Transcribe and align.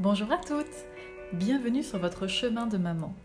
Bonjour 0.00 0.30
à 0.30 0.38
toutes 0.38 0.66
Bienvenue 1.32 1.82
sur 1.82 1.98
votre 1.98 2.28
chemin 2.28 2.68
de 2.68 2.78
maman, 2.78 3.16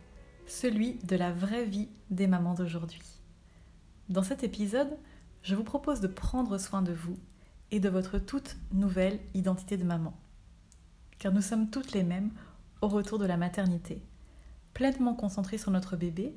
celui 0.47 0.96
de 1.03 1.15
la 1.15 1.31
vraie 1.31 1.65
vie 1.65 1.88
des 2.09 2.25
mamans 2.25 2.55
d'aujourd'hui. 2.55 3.03
Dans 4.09 4.24
cet 4.24 4.43
épisode, 4.43 4.98
je 5.44 5.54
vous 5.54 5.64
propose 5.64 6.01
de 6.01 6.08
prendre 6.08 6.58
soin 6.58 6.82
de 6.82 6.92
vous 6.92 7.20
et 7.70 7.80
de 7.80 7.90
votre 7.90 8.18
toute 8.18 8.57
nouvelle 8.71 9.20
identité 9.36 9.78
de 9.78 9.84
maman. 9.84 10.18
Car 11.20 11.32
nous 11.32 11.44
sommes 11.44 11.70
toutes 11.70 11.91
les 11.91 12.02
mêmes 12.02 12.32
au 12.82 12.88
retour 12.88 13.20
de 13.20 13.28
la 13.28 13.38
maternité. 13.38 14.02
Pleinement 14.74 15.14
concentrées 15.14 15.60
sur 15.60 15.70
notre 15.70 15.96
bébé, 15.96 16.36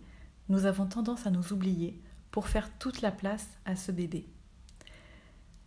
nous 0.51 0.67
avons 0.67 0.85
tendance 0.85 1.27
à 1.27 1.31
nous 1.31 1.55
oublier 1.55 1.99
pour 2.31 2.49
faire 2.49 2.71
toute 2.79 3.01
la 3.01 3.11
place 3.11 3.49
à 3.65 3.75
ce 3.75 3.91
bébé. 3.91 4.29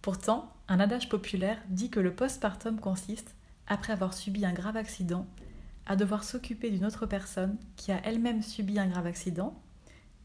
Pourtant, 0.04 0.54
un 0.68 0.80
adage 0.80 1.10
populaire 1.10 1.58
dit 1.70 1.90
que 1.90 2.00
le 2.00 2.14
postpartum 2.14 2.80
consiste, 2.80 3.36
après 3.70 3.94
avoir 3.94 4.14
subi 4.14 4.46
un 4.46 4.54
grave 4.54 4.78
accident, 4.78 5.26
à 5.86 5.96
devoir 5.96 6.24
s'occuper 6.24 6.70
d'une 6.70 6.86
autre 6.86 7.06
personne 7.06 7.58
qui 7.76 7.92
a 7.92 8.06
elle-même 8.06 8.42
subi 8.42 8.78
un 8.78 8.88
grave 8.88 9.08
accident 9.08 9.60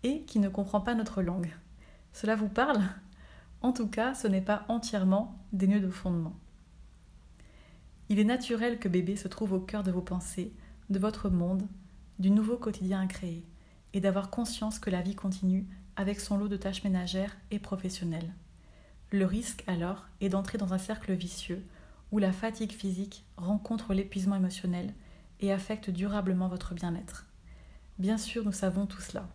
et 0.02 0.22
qui 0.22 0.38
ne 0.38 0.48
comprend 0.48 0.80
pas 0.80 0.94
notre 0.94 1.22
langue. 1.22 1.54
Cela 2.12 2.36
vous 2.36 2.48
parle? 2.48 2.82
En 3.62 3.72
tout 3.72 3.88
cas, 3.88 4.14
ce 4.14 4.28
n'est 4.28 4.42
pas 4.42 4.64
entièrement 4.68 5.38
dénué 5.52 5.80
de 5.80 5.88
fondement. 5.88 6.34
Il 8.10 8.18
est 8.18 8.24
naturel 8.24 8.78
que 8.78 8.88
bébé 8.88 9.16
se 9.16 9.28
trouve 9.28 9.54
au 9.54 9.60
cœur 9.60 9.82
de 9.82 9.90
vos 9.90 10.02
pensées, 10.02 10.52
de 10.90 10.98
votre 10.98 11.30
monde, 11.30 11.66
du 12.18 12.30
nouveau 12.30 12.58
quotidien 12.58 13.00
à 13.00 13.06
créer, 13.06 13.44
et 13.94 14.00
d'avoir 14.00 14.28
conscience 14.28 14.78
que 14.78 14.90
la 14.90 15.00
vie 15.00 15.14
continue 15.14 15.66
avec 15.96 16.20
son 16.20 16.36
lot 16.36 16.48
de 16.48 16.56
tâches 16.56 16.84
ménagères 16.84 17.36
et 17.50 17.58
professionnelles. 17.58 18.34
Le 19.10 19.24
risque 19.24 19.64
alors 19.66 20.06
est 20.20 20.28
d'entrer 20.28 20.58
dans 20.58 20.74
un 20.74 20.78
cercle 20.78 21.12
vicieux 21.14 21.64
où 22.14 22.20
la 22.20 22.30
fatigue 22.30 22.70
physique 22.70 23.24
rencontre 23.36 23.92
l'épuisement 23.92 24.36
émotionnel 24.36 24.94
et 25.40 25.50
affecte 25.50 25.90
durablement 25.90 26.46
votre 26.46 26.72
bien-être. 26.72 27.26
Bien 27.98 28.18
sûr, 28.18 28.44
nous 28.44 28.52
savons 28.52 28.86
tout 28.86 29.00
cela. 29.00 29.28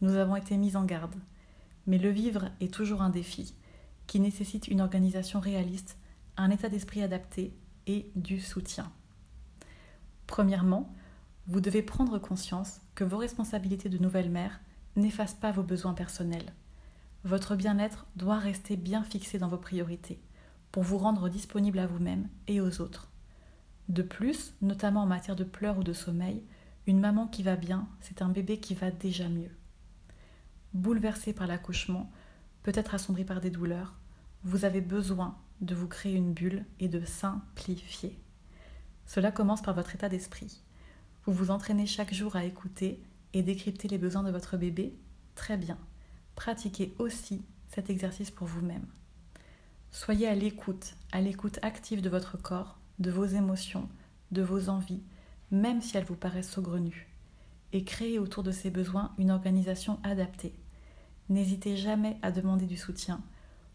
Nous 0.00 0.14
avons 0.14 0.36
été 0.36 0.56
mis 0.56 0.74
en 0.74 0.86
garde. 0.86 1.14
Mais 1.86 1.98
le 1.98 2.08
vivre 2.08 2.48
est 2.62 2.72
toujours 2.72 3.02
un 3.02 3.10
défi 3.10 3.54
qui 4.06 4.18
nécessite 4.18 4.68
une 4.68 4.80
organisation 4.80 5.40
réaliste, 5.40 5.98
un 6.38 6.48
état 6.48 6.70
d'esprit 6.70 7.02
adapté 7.02 7.52
et 7.86 8.10
du 8.16 8.40
soutien. 8.40 8.90
Premièrement, 10.26 10.90
vous 11.48 11.60
devez 11.60 11.82
prendre 11.82 12.18
conscience 12.18 12.80
que 12.94 13.04
vos 13.04 13.18
responsabilités 13.18 13.90
de 13.90 13.98
nouvelle 13.98 14.30
mère 14.30 14.62
n'effacent 14.96 15.34
pas 15.34 15.52
vos 15.52 15.64
besoins 15.64 15.92
personnels 15.92 16.54
votre 17.24 17.54
bien-être 17.54 18.06
doit 18.16 18.38
rester 18.38 18.76
bien 18.76 19.04
fixé 19.04 19.38
dans 19.38 19.48
vos 19.48 19.58
priorités 19.58 20.20
pour 20.72 20.82
vous 20.82 20.98
rendre 20.98 21.28
disponible 21.28 21.78
à 21.78 21.86
vous-même 21.86 22.28
et 22.48 22.60
aux 22.60 22.80
autres. 22.80 23.10
De 23.88 24.02
plus, 24.02 24.54
notamment 24.60 25.02
en 25.02 25.06
matière 25.06 25.36
de 25.36 25.44
pleurs 25.44 25.78
ou 25.78 25.84
de 25.84 25.92
sommeil, 25.92 26.42
une 26.86 27.00
maman 27.00 27.28
qui 27.28 27.42
va 27.42 27.56
bien, 27.56 27.88
c'est 28.00 28.22
un 28.22 28.28
bébé 28.28 28.58
qui 28.58 28.74
va 28.74 28.90
déjà 28.90 29.28
mieux. 29.28 29.50
Bouleversé 30.74 31.32
par 31.32 31.46
l'accouchement, 31.46 32.10
peut-être 32.62 32.94
assombri 32.94 33.24
par 33.24 33.40
des 33.40 33.50
douleurs, 33.50 33.94
vous 34.42 34.64
avez 34.64 34.80
besoin 34.80 35.38
de 35.60 35.74
vous 35.74 35.86
créer 35.86 36.14
une 36.14 36.32
bulle 36.32 36.64
et 36.80 36.88
de 36.88 37.04
simplifier. 37.04 38.18
Cela 39.06 39.30
commence 39.30 39.62
par 39.62 39.74
votre 39.74 39.94
état 39.94 40.08
d'esprit. 40.08 40.62
Vous 41.24 41.32
vous 41.32 41.50
entraînez 41.50 41.86
chaque 41.86 42.12
jour 42.12 42.34
à 42.34 42.44
écouter 42.44 43.00
et 43.32 43.42
décrypter 43.42 43.86
les 43.86 43.98
besoins 43.98 44.24
de 44.24 44.32
votre 44.32 44.56
bébé 44.56 44.96
Très 45.36 45.56
bien 45.56 45.78
pratiquez 46.34 46.94
aussi 46.98 47.44
cet 47.68 47.90
exercice 47.90 48.30
pour 48.30 48.46
vous-même. 48.46 48.86
Soyez 49.92 50.26
à 50.26 50.34
l'écoute, 50.34 50.94
à 51.12 51.20
l'écoute 51.20 51.58
active 51.62 52.00
de 52.00 52.08
votre 52.08 52.36
corps, 52.36 52.78
de 52.98 53.10
vos 53.10 53.26
émotions, 53.26 53.88
de 54.30 54.40
vos 54.42 54.70
envies, 54.70 55.02
même 55.50 55.82
si 55.82 55.96
elles 55.96 56.04
vous 56.04 56.16
paraissent 56.16 56.50
saugrenues, 56.50 57.08
et 57.74 57.84
créez 57.84 58.18
autour 58.18 58.42
de 58.42 58.52
ces 58.52 58.70
besoins 58.70 59.12
une 59.18 59.30
organisation 59.30 60.00
adaptée. 60.02 60.54
N'hésitez 61.28 61.76
jamais 61.76 62.16
à 62.22 62.32
demander 62.32 62.64
du 62.64 62.78
soutien 62.78 63.20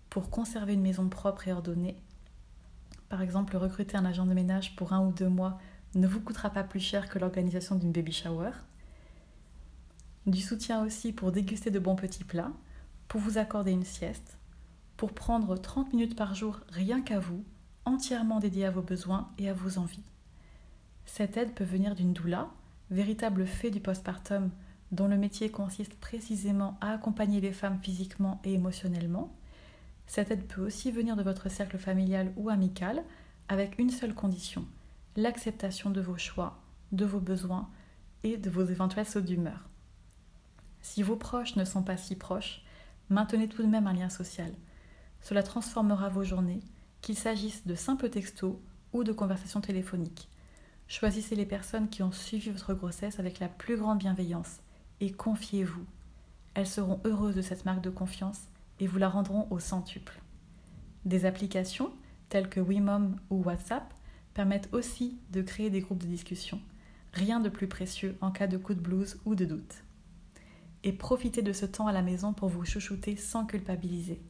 pour 0.09 0.31
conserver 0.31 0.73
une 0.73 0.81
maison 0.81 1.07
propre 1.07 1.47
et 1.47 1.53
ordonnée. 1.53 2.01
Par 3.09 3.22
exemple, 3.22 3.56
recruter 3.56 3.95
un 3.95 4.06
agent 4.06 4.25
de 4.25 4.33
ménage 4.33 4.75
pour 4.75 4.94
un 4.94 5.06
ou 5.06 5.11
deux 5.11 5.29
mois 5.29 5.59
ne 5.94 6.07
vous 6.07 6.19
coûtera 6.19 6.50
pas 6.50 6.63
plus 6.63 6.79
cher 6.79 7.09
que 7.09 7.19
l'organisation 7.19 7.75
d'une 7.75 7.91
baby 7.91 8.11
shower 8.11 8.51
du 10.25 10.41
soutien 10.41 10.83
aussi 10.83 11.13
pour 11.13 11.31
déguster 11.31 11.72
de 11.72 11.79
bons 11.79 11.95
petits 11.95 12.25
plats, 12.25 12.51
pour 13.07 13.22
vous 13.22 13.38
accorder 13.38 13.72
une 13.72 13.85
sieste, 13.85 14.37
pour 14.97 15.13
prendre 15.13 15.56
30 15.56 15.94
minutes 15.94 16.16
par 16.16 16.35
jour 16.35 16.59
rien 16.69 17.02
qu'à 17.02 17.19
vous, 17.19 17.44
entièrement 17.85 18.40
dédié 18.40 18.66
à 18.66 18.72
vos 18.72 18.81
besoins 18.81 19.30
et 19.38 19.50
à 19.50 19.53
vos 19.53 19.78
envies. 19.78 20.03
Cette 21.06 21.38
aide 21.38 21.53
peut 21.53 21.63
venir 21.63 21.96
d'une 21.96 22.13
doula, 22.13 22.50
véritable 22.91 23.46
fait 23.46 23.72
du 23.72 23.80
postpartum 23.80 24.50
dont 24.91 25.07
le 25.07 25.18
métier 25.18 25.50
consiste 25.50 25.96
précisément 25.96 26.78
à 26.81 26.94
accompagner 26.94 27.41
les 27.41 27.52
femmes 27.52 27.80
physiquement 27.81 28.41
et 28.44 28.53
émotionnellement. 28.53 29.34
Cette 30.07 30.31
aide 30.31 30.47
peut 30.47 30.66
aussi 30.66 30.91
venir 30.91 31.16
de 31.16 31.24
votre 31.24 31.50
cercle 31.50 31.78
familial 31.78 32.31
ou 32.38 32.50
amical 32.50 33.03
avec 33.50 33.78
une 33.80 33.90
seule 33.90 34.13
condition, 34.13 34.66
l'acceptation 35.16 35.90
de 35.90 36.02
vos 36.02 36.18
choix, 36.18 36.59
de 36.91 37.06
vos 37.06 37.19
besoins 37.19 37.69
et 38.24 38.38
de 38.38 38.50
vos 38.50 38.66
éventuels 38.66 39.06
sauts 39.06 39.22
d'humeur. 39.22 39.69
Si 40.81 41.03
vos 41.03 41.18
proches 41.18 41.56
ne 41.56 41.66
sont 41.66 41.84
pas 41.84 41.97
si 41.97 42.16
proches, 42.16 42.63
maintenez 43.09 43.47
tout 43.47 43.62
de 43.62 43.68
même 43.68 43.88
un 43.88 43.94
lien 43.94 44.09
social. 44.09 44.52
Cela 45.22 45.44
transformera 45.44 46.09
vos 46.09 46.23
journées, 46.23 46.61
qu'il 47.01 47.17
s'agisse 47.17 47.66
de 47.66 47.75
simples 47.75 48.09
textos 48.09 48.55
ou 48.94 49.03
de 49.03 49.11
conversations 49.11 49.61
téléphoniques. 49.61 50.29
Choisissez 50.88 51.35
les 51.35 51.45
personnes 51.45 51.89
qui 51.89 52.03
ont 52.03 52.11
suivi 52.11 52.50
votre 52.50 52.73
grossesse 52.73 53.19
avec 53.19 53.39
la 53.39 53.50
plus 53.50 53.77
grande 53.77 54.00
bienveillance 54.00 54.59
et 55.01 55.11
confiez-vous. 55.11 55.85
Elles 56.53 56.67
seront 56.67 57.01
heureuses 57.06 57.35
de 57.35 57.41
cette 57.41 57.66
marque 57.66 57.81
de 57.81 57.89
confiance 57.89 58.47
et 58.79 58.88
vous 58.88 58.97
la 58.97 59.09
rendront 59.09 59.47
au 59.50 59.59
centuple. 59.59 60.22
Des 61.06 61.25
applications 61.25 61.91
telles 62.29 62.50
que 62.50 62.59
WeMom 62.59 63.17
ou 63.29 63.44
WhatsApp 63.44 63.94
permettent 64.33 64.69
aussi 64.72 65.19
de 65.31 65.41
créer 65.41 65.69
des 65.69 65.81
groupes 65.81 66.01
de 66.01 66.07
discussion. 66.07 66.61
Rien 67.13 67.39
de 67.39 67.50
plus 67.50 67.67
précieux 67.67 68.17
en 68.22 68.31
cas 68.31 68.47
de 68.47 68.57
coup 68.57 68.73
de 68.73 68.79
blues 68.79 69.19
ou 69.25 69.35
de 69.35 69.45
doute 69.45 69.83
et 70.83 70.94
profitez 70.94 71.41
de 71.41 71.53
ce 71.53 71.66
temps 71.66 71.88
à 71.88 71.91
la 71.91 72.01
maison 72.01 72.33
pour 72.33 72.50
vous 72.50 72.63
chouchouter 72.63 73.17
sans 73.17 73.45
culpabiliser. 73.45 74.22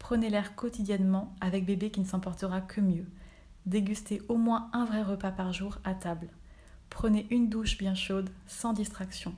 Prenez 0.00 0.30
l'air 0.30 0.56
quotidiennement 0.56 1.36
avec 1.40 1.64
bébé 1.64 1.90
qui 1.90 2.00
ne 2.00 2.06
s'en 2.06 2.18
portera 2.18 2.60
que 2.60 2.80
mieux. 2.80 3.06
Dégustez 3.66 4.22
au 4.28 4.36
moins 4.36 4.68
un 4.72 4.84
vrai 4.84 5.02
repas 5.02 5.30
par 5.30 5.52
jour 5.52 5.78
à 5.84 5.94
table. 5.94 6.30
Prenez 6.88 7.28
une 7.30 7.48
douche 7.48 7.78
bien 7.78 7.94
chaude, 7.94 8.30
sans 8.48 8.72
distraction. 8.72 9.36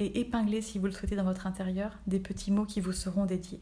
Et 0.00 0.18
épinglez, 0.18 0.62
si 0.62 0.80
vous 0.80 0.86
le 0.86 0.92
souhaitez 0.92 1.14
dans 1.14 1.24
votre 1.24 1.46
intérieur, 1.46 1.96
des 2.06 2.18
petits 2.18 2.50
mots 2.50 2.64
qui 2.64 2.80
vous 2.80 2.92
seront 2.92 3.26
dédiés. 3.26 3.60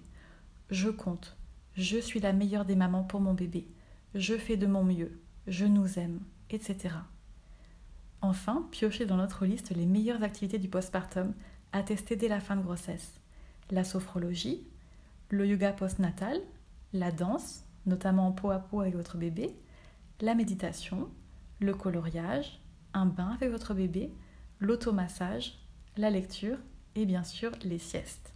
Je 0.71 0.89
compte. 0.89 1.37
Je 1.77 1.99
suis 1.99 2.21
la 2.21 2.33
meilleure 2.33 2.65
des 2.65 2.77
mamans 2.77 3.03
pour 3.03 3.21
mon 3.21 3.35
bébé. 3.35 3.69
Je 4.15 4.39
fais 4.39 4.57
de 4.57 4.67
mon 4.67 4.85
mieux. 4.85 5.21
Je 5.49 5.67
nous 5.67 5.99
aime, 5.99 6.21
etc. 6.49 6.95
Enfin, 8.23 8.67
piochez 8.71 9.05
dans 9.05 9.17
notre 9.17 9.45
liste 9.45 9.71
les 9.71 9.85
meilleures 9.85 10.23
activités 10.23 10.59
du 10.59 10.69
postpartum 10.69 11.35
à 11.73 11.83
tester 11.83 12.17
dès 12.17 12.29
la 12.29 12.41
fin 12.41 12.57
de 12.57 12.63
grossesse. 12.63 13.21
La 13.71 13.83
sophrologie, 13.85 14.65
le 15.35 15.47
yoga 15.47 15.73
postnatal, 15.73 16.41
la 16.93 17.11
danse, 17.11 17.65
notamment 17.87 18.29
en 18.29 18.33
peau 18.33 18.51
à 18.51 18.61
peau 18.61 18.81
avec 18.81 18.95
votre 18.95 19.17
bébé, 19.17 19.55
la 20.21 20.35
méditation, 20.35 21.09
le 21.61 21.75
coloriage, 21.75 22.61
un 22.93 23.07
bain 23.07 23.31
avec 23.35 23.51
votre 23.51 23.75
bébé, 23.75 24.13
l'automassage, 24.61 25.59
la 25.97 26.11
lecture 26.11 26.59
et 26.95 27.05
bien 27.05 27.25
sûr 27.25 27.51
les 27.65 27.79
siestes. 27.79 28.33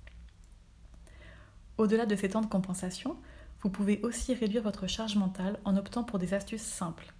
Au-delà 1.76 2.04
de 2.04 2.16
ces 2.16 2.31
temps 2.31 2.41
de 2.41 2.47
compensation, 2.47 3.16
vous 3.60 3.70
pouvez 3.70 4.00
aussi 4.03 4.34
réduire 4.34 4.65
votre 4.65 4.88
charge 4.88 5.15
mentale 5.15 5.60
en 5.65 5.76
optant 5.76 6.03
pour 6.03 6.19
des 6.19 6.34
astuces 6.34 6.62
simples. 6.62 7.15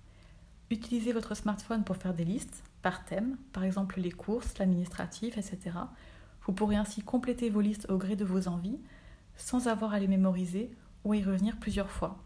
Utilisez 0.71 1.12
votre 1.12 1.37
smartphone 1.37 1.84
pour 1.84 1.97
faire 1.97 2.15
des 2.15 2.25
listes 2.25 2.65
par 2.83 3.04
thème, 3.04 3.36
par 3.53 3.63
exemple 3.63 4.01
les 4.01 4.10
courses, 4.10 4.59
l'administratif, 4.59 5.39
etc. 5.39 5.77
Vous 6.42 6.53
pourrez 6.53 6.77
ainsi 6.77 7.01
compléter 7.03 7.48
vos 7.48 7.60
listes 7.60 7.89
au 7.89 7.97
gré 7.97 8.16
de 8.16 8.25
vos 8.25 8.48
envies 8.48 8.80
sans 9.39 9.69
avoir 9.69 9.95
à 9.95 9.99
les 9.99 10.09
mémoriser 10.09 10.71
ou 11.05 11.15
y 11.15 11.23
revenir 11.23 11.57
plusieurs 11.59 11.91
fois. 11.91 12.23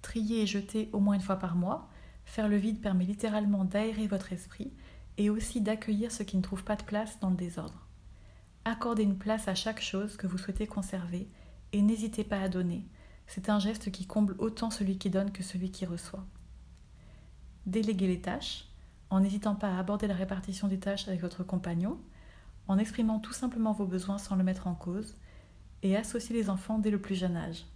Trier 0.00 0.42
et 0.42 0.46
jeter 0.46 0.88
au 0.92 1.00
moins 1.00 1.16
une 1.16 1.20
fois 1.20 1.36
par 1.38 1.56
mois, 1.56 1.90
faire 2.24 2.48
le 2.48 2.56
vide 2.56 2.80
permet 2.80 3.04
littéralement 3.04 3.64
d'aérer 3.64 4.06
votre 4.06 4.32
esprit 4.32 4.72
et 5.18 5.28
aussi 5.28 5.60
d'accueillir 5.60 6.10
ce 6.10 6.22
qui 6.22 6.36
ne 6.36 6.42
trouve 6.42 6.64
pas 6.64 6.76
de 6.76 6.82
place 6.82 7.20
dans 7.20 7.30
le 7.30 7.36
désordre. 7.36 7.86
Accordez 8.64 9.02
une 9.02 9.18
place 9.18 9.48
à 9.48 9.54
chaque 9.54 9.82
chose 9.82 10.16
que 10.16 10.26
vous 10.26 10.38
souhaitez 10.38 10.66
conserver 10.66 11.28
et 11.72 11.82
n'hésitez 11.82 12.24
pas 12.24 12.40
à 12.40 12.48
donner. 12.48 12.88
C'est 13.26 13.48
un 13.48 13.58
geste 13.58 13.90
qui 13.90 14.06
comble 14.06 14.36
autant 14.38 14.70
celui 14.70 14.96
qui 14.96 15.10
donne 15.10 15.32
que 15.32 15.42
celui 15.42 15.70
qui 15.70 15.84
reçoit. 15.84 16.24
Déléguez 17.66 18.06
les 18.06 18.20
tâches, 18.20 18.68
en 19.10 19.20
n'hésitant 19.20 19.54
pas 19.54 19.68
à 19.68 19.78
aborder 19.78 20.06
la 20.06 20.14
répartition 20.14 20.68
des 20.68 20.78
tâches 20.78 21.08
avec 21.08 21.20
votre 21.20 21.44
compagnon, 21.44 21.98
en 22.68 22.78
exprimant 22.78 23.18
tout 23.18 23.32
simplement 23.32 23.72
vos 23.72 23.86
besoins 23.86 24.18
sans 24.18 24.36
le 24.36 24.44
mettre 24.44 24.66
en 24.66 24.74
cause, 24.74 25.16
et 25.84 25.96
associer 25.96 26.34
les 26.34 26.50
enfants 26.50 26.78
dès 26.78 26.90
le 26.90 27.00
plus 27.00 27.14
jeune 27.14 27.36
âge. 27.36 27.66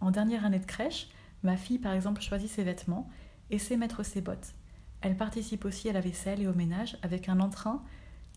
En 0.00 0.12
dernière 0.12 0.44
année 0.44 0.60
de 0.60 0.66
crèche, 0.66 1.08
ma 1.42 1.56
fille 1.56 1.78
par 1.78 1.94
exemple 1.94 2.22
choisit 2.22 2.50
ses 2.50 2.62
vêtements 2.62 3.10
et 3.50 3.58
sait 3.58 3.76
mettre 3.76 4.04
ses 4.04 4.20
bottes. 4.20 4.54
Elle 5.00 5.16
participe 5.16 5.64
aussi 5.64 5.88
à 5.88 5.92
la 5.92 6.00
vaisselle 6.00 6.40
et 6.40 6.46
au 6.46 6.54
ménage 6.54 6.96
avec 7.02 7.28
un 7.28 7.40
entrain 7.40 7.82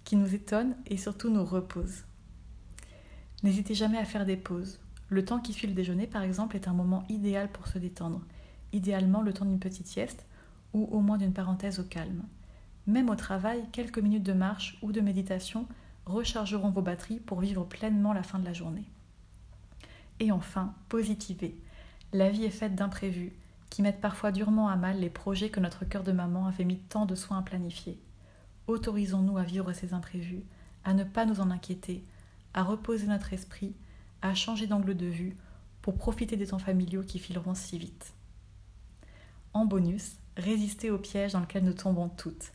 qui 0.05 0.15
nous 0.15 0.33
étonne 0.33 0.75
et 0.87 0.97
surtout 0.97 1.29
nous 1.29 1.45
repose. 1.45 2.05
N'hésitez 3.43 3.75
jamais 3.75 3.97
à 3.97 4.05
faire 4.05 4.25
des 4.25 4.37
pauses. 4.37 4.79
Le 5.09 5.23
temps 5.23 5.39
qui 5.39 5.53
suit 5.53 5.67
le 5.67 5.73
déjeuner, 5.73 6.07
par 6.07 6.23
exemple, 6.23 6.55
est 6.55 6.67
un 6.67 6.73
moment 6.73 7.03
idéal 7.07 7.51
pour 7.51 7.67
se 7.67 7.77
détendre. 7.77 8.21
Idéalement 8.73 9.21
le 9.21 9.33
temps 9.33 9.45
d'une 9.45 9.59
petite 9.59 9.87
sieste 9.87 10.25
ou 10.73 10.85
au 10.85 11.01
moins 11.01 11.17
d'une 11.17 11.33
parenthèse 11.33 11.79
au 11.79 11.83
calme. 11.83 12.23
Même 12.87 13.09
au 13.09 13.15
travail, 13.15 13.63
quelques 13.71 13.99
minutes 13.99 14.23
de 14.23 14.33
marche 14.33 14.77
ou 14.81 14.91
de 14.91 15.01
méditation 15.01 15.67
rechargeront 16.05 16.69
vos 16.69 16.81
batteries 16.81 17.19
pour 17.19 17.41
vivre 17.41 17.65
pleinement 17.65 18.13
la 18.13 18.23
fin 18.23 18.39
de 18.39 18.45
la 18.45 18.53
journée. 18.53 18.89
Et 20.19 20.31
enfin, 20.31 20.73
positivez. 20.89 21.59
La 22.13 22.29
vie 22.29 22.45
est 22.45 22.49
faite 22.49 22.75
d'imprévus 22.75 23.33
qui 23.69 23.81
mettent 23.81 24.01
parfois 24.01 24.31
durement 24.31 24.69
à 24.69 24.75
mal 24.75 24.99
les 24.99 25.09
projets 25.09 25.49
que 25.49 25.59
notre 25.59 25.85
cœur 25.85 26.03
de 26.03 26.11
maman 26.11 26.47
avait 26.47 26.63
mis 26.63 26.79
tant 26.79 27.05
de 27.05 27.15
soin 27.15 27.39
à 27.39 27.41
planifier. 27.41 27.99
Autorisons-nous 28.67 29.37
à 29.37 29.43
vivre 29.43 29.73
ces 29.73 29.93
imprévus, 29.93 30.43
à 30.83 30.93
ne 30.93 31.03
pas 31.03 31.25
nous 31.25 31.41
en 31.41 31.51
inquiéter, 31.51 32.03
à 32.53 32.63
reposer 32.63 33.07
notre 33.07 33.33
esprit, 33.33 33.75
à 34.21 34.33
changer 34.33 34.67
d'angle 34.67 34.95
de 34.95 35.05
vue 35.05 35.35
pour 35.81 35.95
profiter 35.95 36.37
des 36.37 36.47
temps 36.47 36.59
familiaux 36.59 37.03
qui 37.03 37.19
fileront 37.19 37.55
si 37.55 37.77
vite. 37.77 38.13
En 39.53 39.65
bonus, 39.65 40.17
résistez 40.35 40.91
au 40.91 40.97
piège 40.97 41.33
dans 41.33 41.39
lequel 41.39 41.63
nous 41.63 41.73
tombons 41.73 42.09
toutes, 42.09 42.51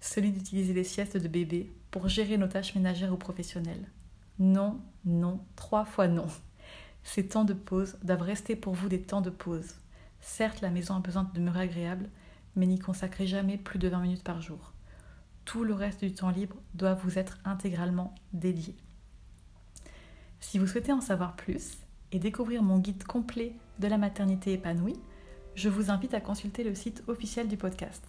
celui 0.00 0.32
d'utiliser 0.32 0.72
les 0.72 0.84
siestes 0.84 1.16
de 1.16 1.28
bébé 1.28 1.72
pour 1.90 2.08
gérer 2.08 2.36
nos 2.36 2.48
tâches 2.48 2.74
ménagères 2.74 3.12
ou 3.12 3.16
professionnelles. 3.16 3.88
Non, 4.38 4.80
non, 5.04 5.40
trois 5.56 5.84
fois 5.84 6.08
non. 6.08 6.26
Ces 7.04 7.26
temps 7.26 7.44
de 7.44 7.54
pause 7.54 7.96
doivent 8.02 8.22
rester 8.22 8.56
pour 8.56 8.74
vous 8.74 8.88
des 8.88 9.02
temps 9.02 9.20
de 9.20 9.30
pause. 9.30 9.74
Certes, 10.20 10.60
la 10.60 10.70
maison 10.70 10.94
a 10.94 11.00
besoin 11.00 11.24
de 11.24 11.32
demeurer 11.32 11.62
agréable, 11.62 12.08
mais 12.56 12.66
n'y 12.66 12.78
consacrez 12.78 13.26
jamais 13.26 13.58
plus 13.58 13.78
de 13.78 13.88
20 13.88 14.00
minutes 14.00 14.24
par 14.24 14.40
jour. 14.40 14.72
Tout 15.44 15.64
le 15.64 15.74
reste 15.74 16.00
du 16.00 16.12
temps 16.12 16.30
libre 16.30 16.56
doit 16.74 16.94
vous 16.94 17.18
être 17.18 17.38
intégralement 17.44 18.14
dédié. 18.32 18.76
Si 20.40 20.58
vous 20.58 20.66
souhaitez 20.66 20.92
en 20.92 21.00
savoir 21.00 21.34
plus 21.34 21.78
et 22.12 22.18
découvrir 22.18 22.62
mon 22.62 22.78
guide 22.78 23.04
complet 23.04 23.52
de 23.78 23.88
la 23.88 23.98
maternité 23.98 24.52
épanouie, 24.52 24.98
je 25.54 25.68
vous 25.68 25.90
invite 25.90 26.14
à 26.14 26.20
consulter 26.20 26.64
le 26.64 26.74
site 26.74 27.02
officiel 27.08 27.48
du 27.48 27.56
podcast. 27.56 28.02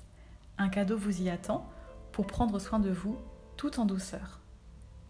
Un 0.58 0.70
cadeau 0.70 0.98
vous 0.98 1.22
y 1.22 1.30
attend 1.30 1.68
pour 2.12 2.28
prendre 2.28 2.60
soin 2.60 2.80
de 2.80 2.92
vous 2.92 3.18
tout 3.58 3.80
en 3.80 3.86
douceur. 3.86 4.40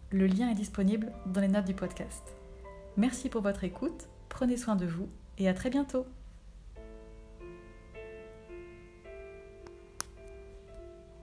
Le 0.09 0.27
lien 0.27 0.49
est 0.49 0.55
disponible 0.55 1.11
dans 1.25 1.41
les 1.41 1.47
notes 1.47 1.65
du 1.65 1.73
podcast. 1.73 2.42
Merci 2.95 3.27
pour 3.27 3.41
votre 3.41 3.63
écoute, 3.63 4.07
prenez 4.29 4.55
soin 4.55 4.75
de 4.75 4.85
vous 4.85 5.09
et 5.39 5.49
à 5.49 5.53
très 5.55 5.71
bientôt 5.71 6.05